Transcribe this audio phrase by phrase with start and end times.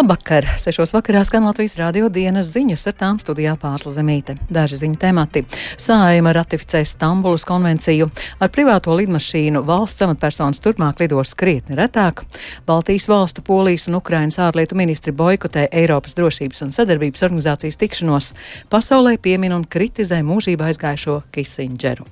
[0.00, 0.46] Labvakar!
[0.56, 4.32] Sešos vakarā skan Latvijas rādio dienas ziņas ar tām studijā pārsla zemīte.
[4.48, 5.42] Daži ziņu temati.
[5.76, 8.06] Sājuma ratificē Stambulas konvenciju.
[8.40, 12.22] Ar privāto lidmašīnu valsts amatpersonas turpmāk lidos krietni retāk.
[12.64, 18.30] Baltijas valstu, Polijas un Ukrainas ārlietu ministri boikotē Eiropas drošības un sadarbības organizācijas tikšanos.
[18.72, 22.08] Pasaulē piemin un kritizē mūžībā aizgājušo Kisindžeru.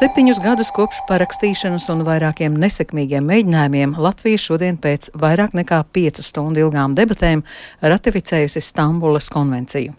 [0.00, 6.62] Septiņus gadus kopš parakstīšanas un vairākiem nesekmīgiem mēģinājumiem Latvija šodien pēc vairāk nekā piecu stundu
[6.62, 7.42] ilgām debatēm
[7.84, 9.92] ratificējusi Stambulas konvenciju.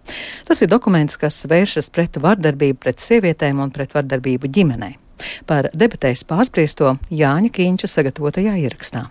[0.49, 4.95] Tas ir dokuments, kas vēršas pret vardarbību pret sievietēm un pret vardarbību ģimenē.
[5.45, 9.05] Par debatēs pārspriesto Jāņa Kīņša sagatavotajā ierakstā.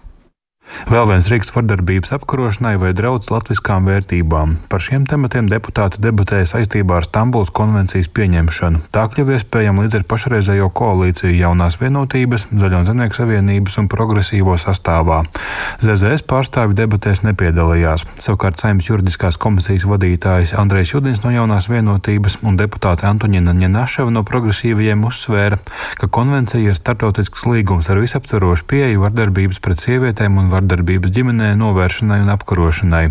[0.91, 4.57] Vēl viens rīks vardarbības apkarošanai vai draudz latviskām vērtībām.
[4.71, 8.83] Par šiem tematiem deputāti debatēja saistībā ar Stambulas konvencijas pieņemšanu.
[8.95, 15.21] Tā kļuva iespējama līdz ar pašreizējo koalīciju jaunās vienotības, Zaļo zemnieku savienības un progresīvo sastāvā.
[15.83, 18.07] ZZS pārstāvi debatēs nepiedalījās.
[18.23, 24.25] Savukārt saimnes juridiskās komisijas vadītājs Andrejs Judins no jaunās vienotības un deputāte Antoņina Ņenaševa no
[24.27, 25.61] progresīvajiem uzsvēra,
[26.01, 31.51] ka konvencija ir startautisks līgums ar visaptverošu pieeju vardarbības pret sievietēm un vardarbības vardarbības ģimenē
[31.59, 33.03] novēršanai un apkarošanai.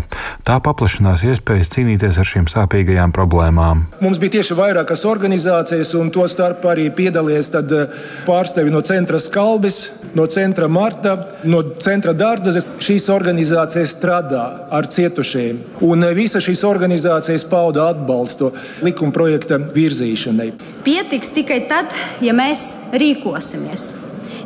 [0.46, 3.84] Tā paplašinās iespējas cīnīties ar šīm sāpīgajām problēmām.
[4.00, 9.80] Mums bija tieši vairākas organizācijas, un to starp arī piedalījies eh, pārstāvi no centra Skalbis,
[10.14, 12.68] no centra Marta, no centra Dārdzes.
[12.80, 18.52] Šīs organizācijas strādā ar cietušajiem, un eh, visa šīs organizācijas pauda atbalstu
[18.86, 20.52] likuma projekta virzīšanai.
[20.86, 21.90] Pietiks tikai tad,
[22.24, 23.90] ja mēs rīkosimies.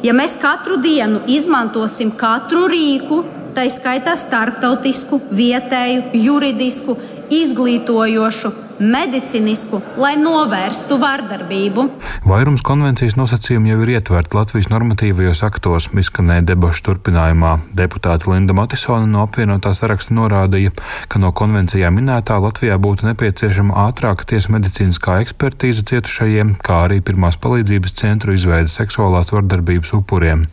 [0.05, 3.23] Ja mēs katru dienu izmantosim katru rīku,
[3.57, 6.99] tā skaitā starptautisku, vietēju, juridisku,
[7.33, 11.85] izglītojošu, medicīnisku, lai novērstu vardarbību.
[12.29, 17.55] Vairums konvencijas nosacījumu jau ir ietverti Latvijas normatīvajos aktos, izskanēja debašu turpinājumā.
[17.77, 20.75] Deputāte Linda Matisona no apvienotā saraksta norādīja,
[21.09, 27.39] ka no konvencijā minētā Latvijā būtu nepieciešama ātrāka tiesu medicīniskā ekspertīze cietušajiem, kā arī pirmās
[27.41, 30.47] palīdzības centru izveide seksuālās vardarbības upuriem.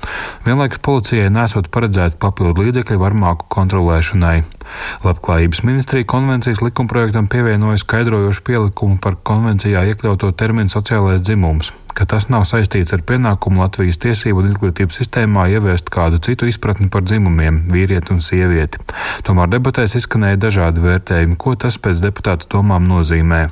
[0.45, 4.41] Vienlaikus policijai nesot paredzēti papildu līdzekļi varmāku kontrolēšanai.
[5.03, 12.27] Labklājības ministrija konvencijas likumprojektam pievienoja skaidrojošu pielikumu par konvencijā iekļauto terminu sociālais dzimums, ka tas
[12.31, 17.63] nav saistīts ar pienākumu Latvijas tiesību un izglītības sistēmā ieviest kādu citu izpratni par dzimumiem-
[17.73, 18.79] vīrieti un sievieti.
[19.27, 23.49] Tomēr debatēs izskanēja dažādi vērtējumi, ko tas pēc deputātu domām nozīmē.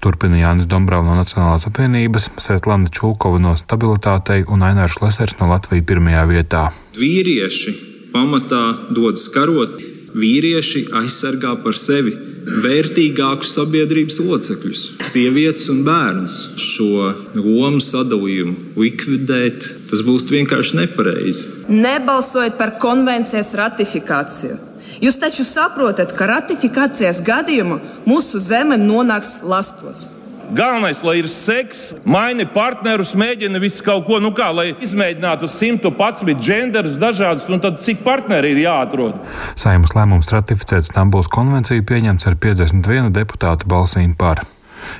[0.00, 5.86] Turpina Jānis Dombrovs no Nacionālās apvienības, Svetlana Čulkova no Stabilitātei un Ainārs Lesers no Latvijas
[5.86, 6.72] pirmajā vietā.
[6.96, 7.76] Vīrieši
[8.12, 12.14] pamatā dodas karot vīrieši aizsargā par sevi
[12.46, 16.38] vērtīgākus sabiedrības locekļus, sievietes un bērnus.
[16.60, 21.50] Šo lomu sadalījumu likvidēt, tas būs vienkārši nepareizi.
[21.72, 24.60] Nebalsojiet par konvencijas ratifikāciju.
[25.02, 30.06] Jūs taču saprotat, ka ratifikācijas gadījumu mūsu zeme nonāks lastos.
[30.54, 36.36] Galvenais, lai ir seks, maini partnerus, mēģina visu kaut ko, nu kā, lai izmēģinātu 111
[36.44, 39.18] genderus dažādus, un tad cik partneri ir jāatrod.
[39.58, 44.44] Saimnes lēmums ratificēt Stambuls konvenciju pieņemts ar 51 deputātu balsīm par.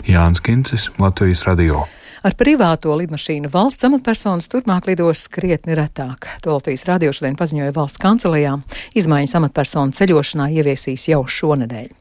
[0.08, 1.84] Jānis Kincis, Latvijas radio.
[2.26, 6.26] Ar privāto lidmašīnu valsts amatpersonas turpmāk lidos krietni retāk.
[6.42, 8.56] To Latvijas radio šodien paziņoja valsts kancelējā.
[8.98, 11.92] Izmaiņas amatpersonu ceļošanā ieviesīs jau šonedēļ.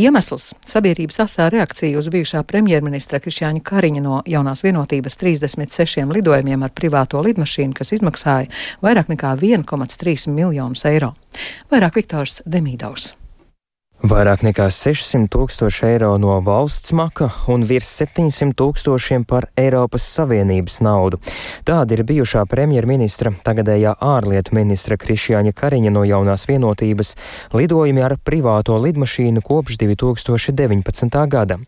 [0.00, 6.70] Iemesls- sabiedrības asā reakcija uz bijušā premjerministra Krišjāņa Kariņa no jaunās vienotības 36 lidojumiem ar
[6.70, 8.48] privāto lidmašīnu, kas izmaksāja
[8.80, 11.12] vairāk nekā 1,3 miljonus eiro.
[11.70, 13.23] Vairāk Viktors Demīdovs.
[14.02, 20.80] Vairāk nekā 600 tūkstoši eiro no valsts maka un virs 700 tūkstošiem par Eiropas Savienības
[20.84, 21.20] naudu.
[21.64, 27.14] Tāda ir bijušā premjerministra, tagadējā ārlietu ministra Krišjāņa Kariņa no jaunās vienotības
[27.54, 31.16] lidojumi ar privāto lidmašīnu kopš 2019.
[31.30, 31.60] gada.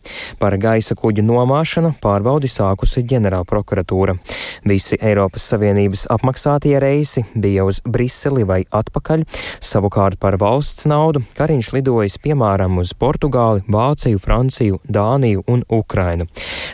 [0.42, 4.18] Par gaisa kuģu nomāšanu pārbaudi sākusi ģenerālprokuratūra.
[4.66, 9.24] Visi Eiropas Savienības apmaksātie reisi bija uz Briseli vai atpakaļ,
[9.62, 11.72] savukārt par valsts naudu Kariņš
[12.16, 16.26] lidojas piemēram uz Portugāli, Vāciju, Franciju, Dāniju un Ukrainu.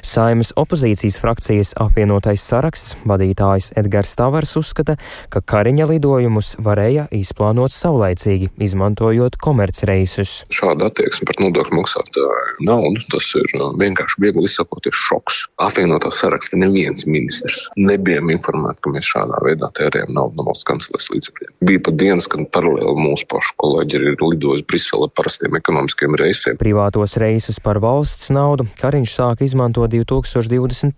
[0.03, 4.97] Saimas opozīcijas frakcijas apvienotais saraksts vadītājs Edgars Tavars uzskata,
[5.31, 10.45] ka Kariņa lidojumus varēja izplānot saulaicīgi, izmantojot komercreisus.
[10.51, 15.47] Šāda attieksme par nodokļu maksātāju naudu, tas ir uh, vienkārši viegli izsakoties šoks.
[15.63, 21.11] Apvienotā saraksta neviens ministrs nebijām informēti, ka mēs šādā veidā tērējam naudu no valsts kancelejas
[21.15, 21.55] līdzekļiem.
[21.63, 26.57] Bija pat dienas, kad paralēli mūsu pašu kolēģi ir lidojis Briselē par parastiem ekonomiskiem reisiem.
[26.61, 30.93] Privātos reisus par valsts naudu Kariņš sāka izmantot 2021.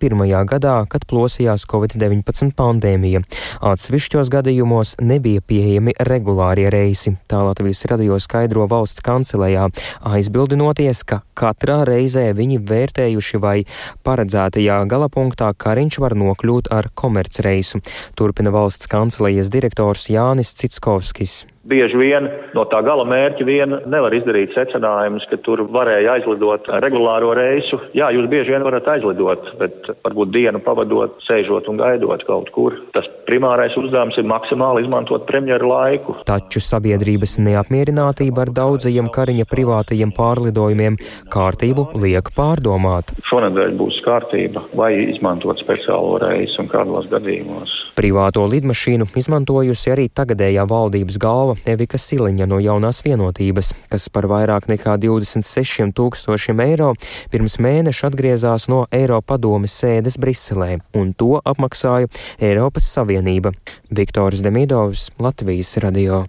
[0.50, 3.22] gadā, kad plosījās Covid-19 pandēmija.
[3.62, 7.14] Atsevišķos gadījumos nebija pieejami regulārie reisi.
[7.30, 9.68] Tā Latvijas radio skaidro valsts kancelējā,
[10.02, 13.56] aizbildinoties, ka katrā reizē viņi vērtējuši vai
[14.02, 17.84] paredzētajā galapunktā Kariņš var nokļūt ar komercreisu.
[18.18, 21.44] Turpina valsts kancelejas direktors Jānis Citskovskis.
[21.64, 27.30] Bieži vien no tā gala mērķa vien nevar izdarīt secinājumus, ka tur varēja aizlidot regulāro
[27.36, 27.78] reisu.
[27.96, 32.76] Jā, jūs bieži vien varat aizlidot, bet varbūt dienu pavadot, sēžot un gaidot kaut kur.
[32.92, 36.18] Tas primārais uzdevums ir maksimāli izmantot premjeru laiku.
[36.28, 41.00] Taču sabiedrības neapmierinātība ar daudzajiem Kariņa privātajiem pārlidojumiem
[41.32, 43.14] kārtību liek pārdomāt.
[43.30, 47.72] Šonadēļ būs kārtība vai izmantot speciālo reisu un kādos gadījumos.
[47.94, 54.66] Privāto lidmašīnu izmantojusi arī tagadējā valdības galva Evika Siliņa no jaunās vienotības, kas par vairāk
[54.72, 56.90] nekā 26 tūkstošiem eiro
[57.30, 62.10] pirms mēneša atgriezās no Eiropadomes sēdes Briselē, un to apmaksāja
[62.42, 63.54] Eiropas Savienība.
[63.94, 66.24] Viktors Demidovs, Latvijas radio.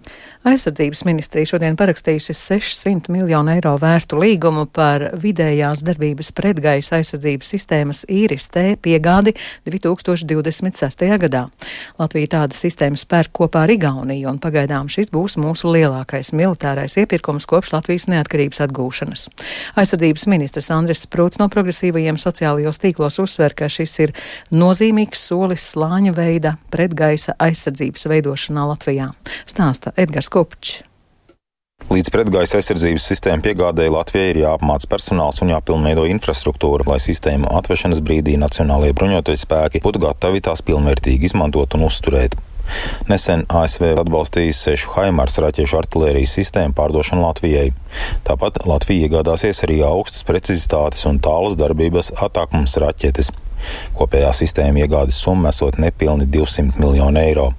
[0.45, 8.05] Aizsardzības ministrija šodien parakstījusi 600 miljonu eiro vērtu līgumu par vidējās darbības pretgaisa aizsardzības sistēmas
[8.05, 9.33] īris T piegādi
[9.65, 11.09] 2026.
[11.25, 11.47] gadā.
[11.99, 17.47] Latvija tādas sistēmas pērk kopā ar Igauniju, un pagaidām šis būs mūsu lielākais militārais iepirkums
[17.49, 19.27] kopš Latvijas neatkarības atgūšanas.
[19.79, 24.15] Aizsardzības ministrs Andris Sprūts no progresīvajiem sociālajos tīklos uzsver, ka šis ir
[24.55, 29.11] nozīmīgs solis slāņa veida pretgaisa aizsardzības veidošanā Latvijā.
[29.45, 30.83] Stāsta Edgars Kopčs.
[31.95, 38.01] Līdz pretgaisa aizsardzības sistēmu piegādēji Latvijai ir jāapmāca personāls un jāpilnveido infrastruktūra, lai sistēmu atvešanas
[38.03, 42.35] brīdī nacionālajie bruņotie spēki būtu gatavi tās pilnvērtīgi izmantot un uzturēt.
[43.07, 47.69] Nesen ASV atbalstījis sešu Haimars raķešu artilērijas sistēmu pārdošanu Latvijai.
[48.27, 53.31] Tāpat Latvija iegādāsies arī augstas precizitātes un tālas darbības atākums raķetes.
[53.95, 57.53] Kopējā sistēma iegādes summa esot nepilni 200 miljonu eiro.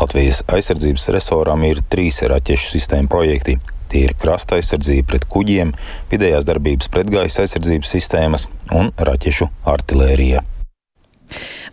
[0.00, 3.58] Latvijas aizsardzības resoram ir trīs raķešu sistēmu projekti.
[3.92, 5.70] Tie ir krasta aizsardzība pret kuģiem,
[6.10, 10.42] vidējās darbības pretgaisa aizsardzības sistēmas un raķešu artilērija.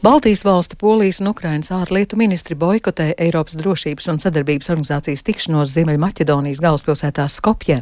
[0.04, 6.60] Baltijas valstu, Polijas un Ukrainas ārlietu ministri boikotē Eiropas drošības un sadarbības organizācijas tikšanos Ziemeļmaķedonijas
[6.60, 7.78] galvaspilsētā Skopjē.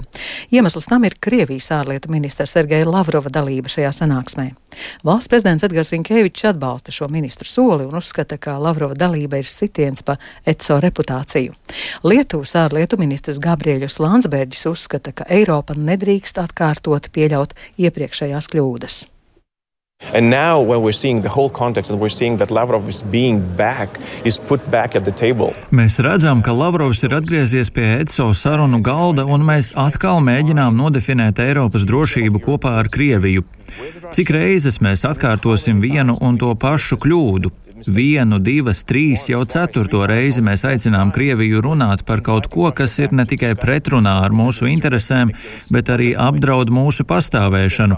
[0.54, 4.46] Iemesls tam ir Krievijas ārlietu ministra Sergeja Lavrova dalība šajā sanāksmē.
[5.02, 10.06] Valsts prezidents Edgars Inkevičs atbalsta šo ministru soli un uzskata, ka Lavrova dalība ir sitiens
[10.06, 11.56] pa ECO reputāciju.
[12.06, 19.00] Lietuvas ārlietu ministrs Gabriēļus Landsbergis uzskata, ka Eiropa nedrīkst atkārtot pieļaut iepriekšējās kļūdas.
[20.14, 23.40] And now, when we're seeing the whole context and we're seeing that Lavrov is being
[23.56, 25.54] back, is put back at the table.
[25.72, 31.40] Mēs redzam, ka Lavrovs ir atgriezies pie ECO sarunu galda, un mēs atkal mēģinām nodefinēt
[31.40, 33.46] Eiropas drošību kopā ar Krieviju.
[34.12, 37.54] Cik reizes mēs atkārtosim vienu un to pašu kļūdu?
[37.88, 43.14] Vienu, divas, trīs, jau ceturto reizi mēs aicinām Krieviju runāt par kaut ko, kas ir
[43.16, 45.34] ne tikai pretrunā ar mūsu interesēm,
[45.74, 47.98] bet arī apdraud mūsu pastāvēšanu.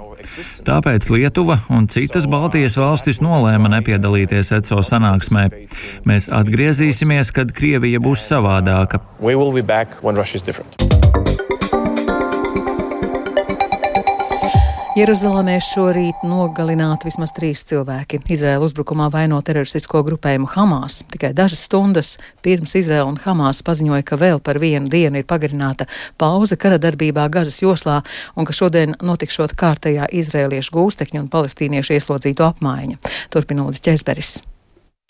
[0.67, 5.49] Tāpēc Lietuva un citas Baltijas valstis nolēma nepiedalīties ECO sanāksmē.
[6.07, 9.01] Mēs atgriezīsimies, kad Krievija būs savādāka.
[14.93, 18.19] Jeruzalemē šorīt nogalināti vismaz trīs cilvēki.
[18.29, 20.99] Izraēla uzbrukumā vaino teroristisko grupējumu Hamas.
[21.09, 22.11] Tikai dažas stundas
[22.45, 25.89] pirms Izraēla un Hamas paziņoja, ka vēl par vienu dienu ir pagarināta
[26.21, 28.03] pauze kara darbībā Gazas joslā
[28.37, 33.01] un ka šodien notikšot kārtējā izrēliešu gūstekņu un palestīniešu ieslodzītu apmaiņa.
[33.33, 34.43] Turpinot Ķezberis.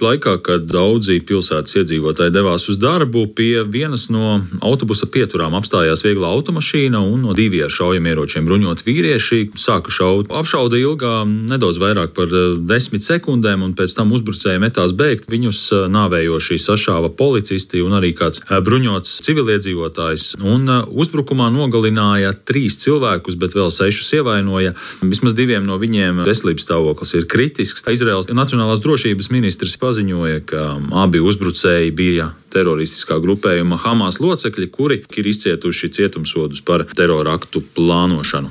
[0.02, 6.32] Laikā, kad daudzi pilsētas iedzīvotāji devās uz darbu, pie vienas no autobusa pieturām apstājās viegla
[6.34, 10.32] automašīna un no divi ar šaujamieročiem bruņot vīrieši sāka šaut.
[10.34, 15.30] Apšauda ilgā nedaudz vairāk par eh, desmit sekundēm, un pēc tam uzbrucēji metās bēgt.
[15.30, 20.26] Viņus eh, nāvējoši sašāva policisti un arī kāds eh, bruņots civiliedzīvotājs.
[20.42, 24.74] Un uzbrukumā nogalināja trīs cilvēkus, bet vēl sešus ievainoja.
[25.06, 27.86] Vismaz diviem no viņiem veselības stāvoklis ir kritisks.
[27.94, 30.62] Izraels Nacionālās drošības ministrs paziņoja, ka
[31.04, 38.50] abi uzbrucēji bija teroristiskā grupējuma Hamas locekļi, kuri ir izcietuši cietumsodus par teroraktu plānošanu.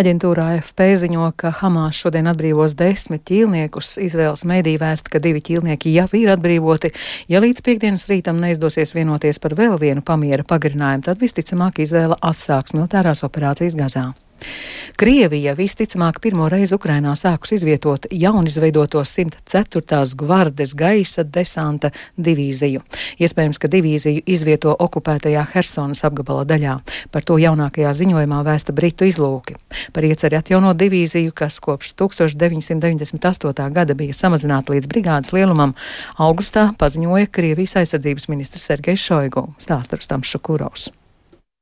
[0.00, 3.98] Aģentūra AFP ziņo, ka Hamas šodien atbrīvos desmit ķīlniekus.
[4.00, 6.92] Izraels mēdī vēst, ka divi ķīlnieki jau ir atbrīvoti.
[7.28, 12.76] Ja līdz piekdienas rītam neizdosies vienoties par vēl vienu pamiera pagarinājumu, tad visticamāk Izraela atsāks
[12.76, 14.10] militārās operācijas Gazā.
[15.00, 20.02] Krievija visticamāk pirmo reizi Ukrainā sākus izvietot jaunizveidoto 104.
[20.20, 21.88] gvardes gaisa desanta
[22.20, 22.82] divīziju.
[23.16, 26.76] Iespējams, ka divīziju izvieto okupētajā Hersonas apgabala daļā.
[27.12, 29.56] Par to jaunākajā ziņojumā vēsta Britu izlūki.
[29.96, 33.72] Par ieceri atjaunot divīziju, kas kopš 1998.
[33.72, 35.72] gada bija samazināta līdz brigādes lielumam,
[36.20, 40.90] augustā paziņoja Krievijas aizsardzības ministrs Sergejs Šoigu, stāsta Rustams Šukurovs.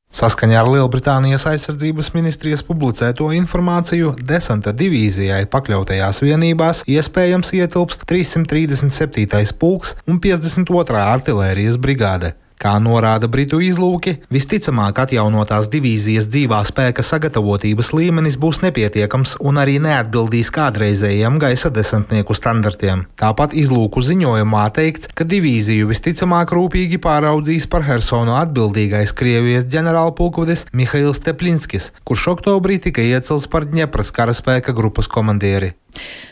[0.09, 9.53] Saskaņā ar Lielbritānijas aizsardzības ministrijas publicēto informāciju, desanta divīzijai pakļautajās vienībās iespējams ietilpst 337.
[9.61, 11.05] pulks un 52.
[11.05, 12.33] artilērijas brigāde.
[12.59, 19.77] Kā norāda Britu izlūki, visticamāk atjaunotās divīzijas dzīvā spēka sagatavotības līmenis būs nepietiekams un arī
[19.85, 23.07] neatbildīs kādreizējiem gaisa desantnieku standartiem.
[23.23, 31.23] Tāpat izlūku ziņojumā teikts, ka divīziju visticamāk rūpīgi pāraudzīs par Hersonu atbildīgais Krievijas ģenerālpulkvedis Mihails
[31.23, 35.77] Teplinskis, kurš oktobrī tika iecelts par Dņepras karaspēka grupas komandieri.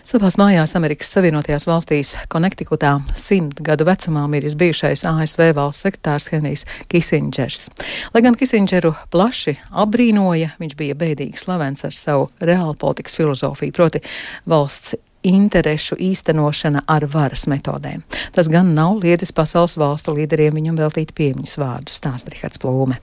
[0.06, 6.66] Savās mājās Amerikas Savienotajās valstīs Konektikutā simt gadu vecumā miris bijušais ASV valsts sekretārs Henrijs
[6.92, 7.66] Kisingers.
[8.14, 14.04] Lai gan Kisingeru plaši apbrīnoja, viņš bija bēdīgi slavens ar savu reālu politikas filozofiju, proti
[14.46, 14.94] valsts
[15.26, 18.04] interešu īstenošana ar varas metodēm.
[18.36, 23.00] Tas gan nav liedzis pasaules valstu līderiem viņam veltīt piemiņas vārdu, stāsta Rihards Plūme.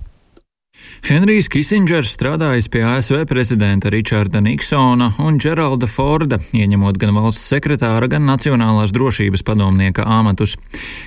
[1.04, 8.08] Henrijs Kisingers strādājis pie ASV prezidenta Ričarda Niksona un Džeralda Forda, ieņemot gan valsts sekretāra,
[8.08, 10.56] gan Nacionālās drošības padomnieka amatus.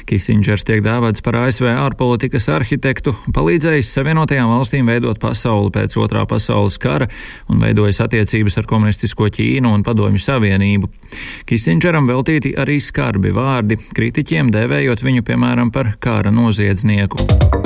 [0.04, 6.76] Kisingers tiek dēvēts par ASV ārpolitikas arhitektu, palīdzējis Savienotajām valstīm veidot pasauli pēc otrā pasaules
[6.76, 7.08] kara
[7.48, 10.92] un veidojis attiecības ar komunistisko Ķīnu un Padomju Savienību.
[11.48, 17.65] Kisingeram veltīti arī skarbi vārdi, kritiķiem dēvējot viņu piemēram par kara noziedznieku.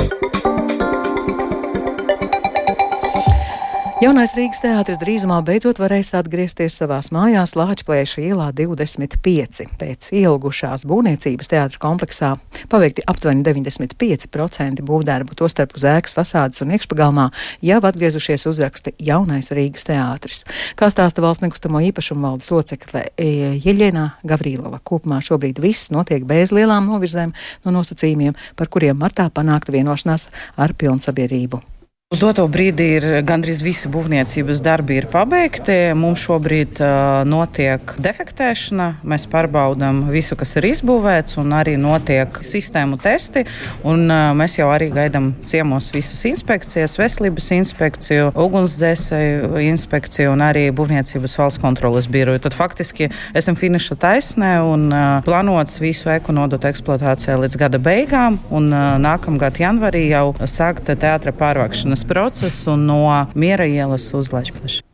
[4.01, 9.67] Jaunais Rīgas teātris drīzumā beidzot varēs atgriezties savās mājās Lāčplēša ielā 25.
[9.77, 12.31] Pēc ilgušās būvniecības teātra kompleksā
[12.73, 17.27] paveikti aptuveni 95% būvdarbu, tostarp uz ēkas fasādes un iekšpagalmā
[17.69, 20.47] jau atgriezušies uzraksti Jaunais Rīgas teātris.
[20.81, 26.89] Kā stāsta valsts nekustamo īpašumu valdes locekle Jeļena Gavrīlova, kopumā šobrīd viss notiek bez lielām
[26.89, 31.61] novirzēm no nosacījumiem, par kuriem martā panākta vienošanās ar pilnsabiedrību.
[32.11, 35.93] Uz doto brīdi ir gandrīz visi būvniecības darbi ir pabeigti.
[35.95, 38.89] Mums šobrīd uh, notiek defektēšana.
[39.07, 43.45] Mēs pārbaudām visu, kas ir izbūvēts, un arī notiek sistēmu testi.
[43.87, 50.67] Un, uh, mēs jau arī gaidām ciemos visas inspekcijas, veselības inspekciju, ugunsdzēsēju inspekciju un arī
[50.75, 52.43] būvniecības valsts kontrolas biroju.
[52.49, 58.43] Tad faktiski esam finiša taisnē un uh, plānots visu eku nodot eksploatācijai līdz gada beigām.
[58.51, 64.90] Un, uh, nākamgad janvarī jau sākt teātra pārvākšanas pārvākšanas procesu no Miera ielas uz Lešplašu.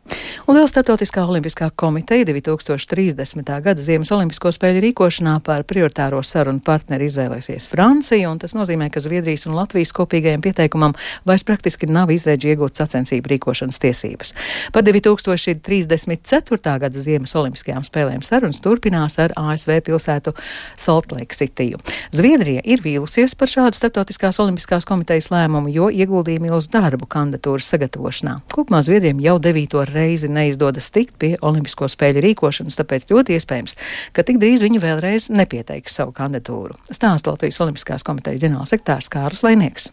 [0.47, 3.49] Un vēl Startautiskā olimpiskā komiteja 2030.
[3.65, 9.03] gada Ziemas olimpisko spēļu rīkošanā par prioritāro sarunu partneri izvēlēsies Franciju, un tas nozīmē, ka
[9.03, 10.95] Zviedrijas un Latvijas kopīgajam pieteikumam
[11.27, 14.31] vairs praktiski nav izrēģi iegūt sacensību rīkošanas tiesības.
[14.71, 16.77] Par 2034.
[16.85, 20.37] gada Ziemas olimpiskajām spēlēm sarunas turpinās ar ASV pilsētu
[20.79, 21.73] Salt Lake City.
[22.15, 28.39] Zviedrija ir vīlusies par šādu Startautiskās olimpiskās komitejas lēmumu, jo ieguldījumi uz darbu kandidatūras sagatavošanā.
[28.55, 33.77] Kopumā Zviedriem jau devīto reizi neizdodas tikt pie Olimpisko spēļu rīkošanas, tāpēc ļoti iespējams,
[34.17, 36.79] ka tik drīz viņi vēlreiz nepieteiks savu kandidatūru.
[36.91, 39.91] Stāsta Latvijas Olimpiskās komitejas ģenerālsekretārs Kārlis Lainieks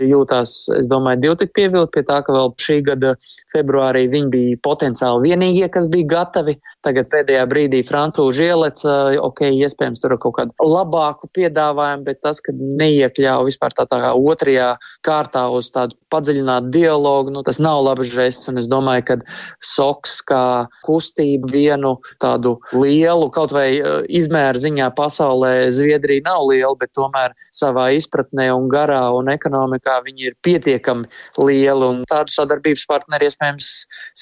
[0.00, 3.14] jūtās, es domāju, divi tik pievilti pie tā, ka vēl šī gada
[3.52, 6.56] februārī viņi bija potenciāli vienīgie, kas bija gatavi.
[6.84, 12.40] Tagad pēdējā brīdī francūži ieleca, ok, iespējams, tur ir kaut kādu labāku piedāvājumu, bet tas,
[12.44, 14.70] ka neiekļāva vispār tā, tā kā otrajā
[15.04, 18.50] kārtā uz tādu padziļinātu dialogu, nu, tas nav labs žests.
[18.50, 19.18] Un es domāju, ka
[19.64, 20.44] SOKS kā
[20.86, 23.68] kustība vienu tādu lielu, kaut vai
[24.12, 30.28] izmēra ziņā pasaulē Zviedrija nav liela, bet tomēr savā izpratnē un garā un ekonomikā viņi
[30.30, 31.08] ir pietiekami
[31.38, 31.90] lieli.
[32.10, 33.70] Tādu sadarbības partneri iespējams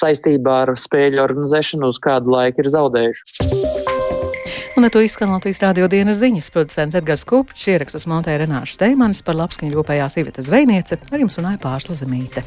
[0.01, 3.51] saistībā ar spēļu organizēšanu uz kādu laiku ir zaudējuši.
[4.81, 6.53] Un ar to izskan Latvijas rādio dienas ziņas.
[6.55, 11.61] Producents Edgars Kupčs ierakstus montēja Renāša Steimanis par labskaņu ļopējās Iveta Zvejniece, ar jums runāja
[11.61, 12.47] Pārsla Zemīte.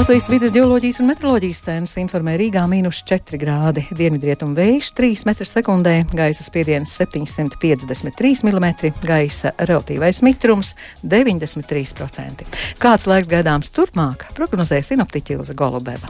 [0.00, 5.98] Latvijas vidas geoloģijas un meteoroloģijas centrs informē Rīgā mīnus 4 grādi, dienvidrietumu vējš 3 m2,
[6.16, 8.70] gaisa spiediens 753 mm,
[9.04, 10.72] gaisa relatīvais mitrums
[11.04, 12.48] 93%.
[12.80, 16.08] Kāds laiks gaidāms turpmāk, prognozēja sinoptiķa Ilza Golubeva.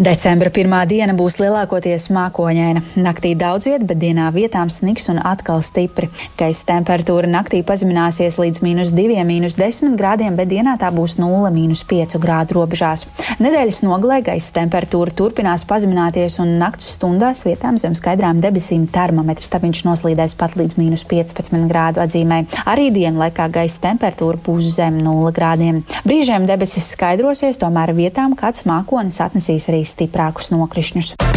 [0.00, 2.80] Decembra pirmā diena būs lielākoties mākoņaina.
[3.04, 6.08] Naktī daudz vietā, bet dienā vietām sniks un atkal stipri.
[6.40, 11.50] Gaisa temperatūra naktī pazemināsies līdz mīnus 2, mīnus 10 grādiem, bet dienā tā būs 0,
[11.52, 13.04] mīnus 5 grādu robežās.
[13.44, 19.84] Nedēļas nogalē gaisa temperatūra turpinās pazemināties un naktas stundās vietām zem skaidrām debesīm termometrs stabiņš
[19.90, 22.40] noslīdēs pat līdz mīnus 15 grādu atzīmē.
[22.64, 25.84] Arī dienlaikā gaisa temperatūra būs zem 0 grādiem.
[26.08, 31.31] Brīžiem debesis skaidrosies, tomēr vietām kāds mākonis atnesīs arī stiprākus nokrišņus.